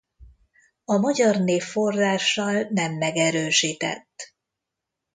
A 0.85 0.97
magyar 0.97 1.37
név 1.39 1.63
forrással 1.63 2.67
nem 2.71 2.93
megerősített. 2.97 4.35